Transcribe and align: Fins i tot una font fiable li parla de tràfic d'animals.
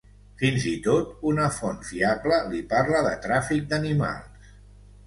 Fins 0.43 0.63
i 0.69 0.73
tot 0.87 1.11
una 1.33 1.45
font 1.59 1.79
fiable 1.91 2.41
li 2.55 2.65
parla 2.73 3.07
de 3.11 3.17
tràfic 3.29 3.71
d'animals. 3.75 4.55